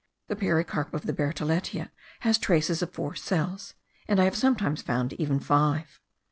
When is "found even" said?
4.81-5.39